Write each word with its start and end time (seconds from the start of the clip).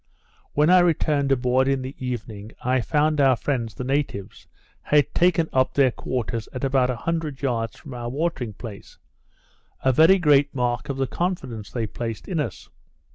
When 0.53 0.71
I 0.71 0.79
returned 0.79 1.31
aboard 1.31 1.67
in 1.67 1.83
the 1.83 1.93
evening, 2.03 2.53
I 2.63 2.81
found 2.81 3.21
our 3.21 3.35
friends, 3.35 3.75
the 3.75 3.83
natives, 3.83 4.47
had 4.81 5.13
taken 5.13 5.47
up 5.53 5.75
their 5.75 5.91
quarters 5.91 6.49
at 6.53 6.63
about 6.63 6.89
a 6.89 6.95
hundred 6.95 7.39
yards 7.43 7.77
from 7.77 7.93
our 7.93 8.09
watering 8.09 8.53
place; 8.53 8.97
a 9.83 9.91
very 9.93 10.17
great 10.17 10.55
mark 10.55 10.89
of 10.89 10.97
the 10.97 11.05
confidence 11.05 11.69
they 11.69 11.85
placed 11.85 12.27
in 12.27 12.39
us. 12.39 12.67